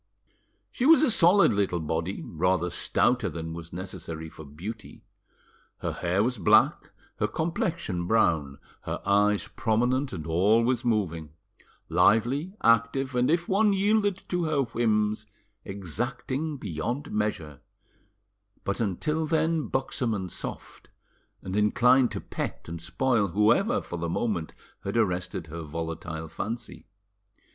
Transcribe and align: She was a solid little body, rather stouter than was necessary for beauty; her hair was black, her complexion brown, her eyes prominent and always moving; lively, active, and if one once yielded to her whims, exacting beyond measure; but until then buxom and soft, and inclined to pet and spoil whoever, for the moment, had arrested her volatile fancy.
She 0.71 0.87
was 0.87 1.03
a 1.03 1.11
solid 1.11 1.53
little 1.53 1.79
body, 1.79 2.23
rather 2.25 2.71
stouter 2.71 3.29
than 3.29 3.53
was 3.53 3.71
necessary 3.71 4.29
for 4.29 4.43
beauty; 4.43 5.03
her 5.77 5.91
hair 5.91 6.23
was 6.23 6.39
black, 6.39 6.89
her 7.17 7.27
complexion 7.27 8.07
brown, 8.07 8.57
her 8.81 8.99
eyes 9.05 9.47
prominent 9.49 10.11
and 10.11 10.25
always 10.25 10.83
moving; 10.83 11.33
lively, 11.87 12.55
active, 12.63 13.13
and 13.13 13.29
if 13.29 13.47
one 13.47 13.67
once 13.67 13.77
yielded 13.77 14.23
to 14.29 14.45
her 14.45 14.61
whims, 14.63 15.27
exacting 15.63 16.57
beyond 16.57 17.11
measure; 17.11 17.61
but 18.63 18.79
until 18.79 19.27
then 19.27 19.67
buxom 19.67 20.15
and 20.15 20.31
soft, 20.31 20.89
and 21.43 21.55
inclined 21.55 22.09
to 22.09 22.19
pet 22.19 22.67
and 22.67 22.81
spoil 22.81 23.27
whoever, 23.27 23.83
for 23.83 23.99
the 23.99 24.09
moment, 24.09 24.55
had 24.83 24.97
arrested 24.97 25.45
her 25.45 25.61
volatile 25.61 26.27
fancy. 26.27 26.87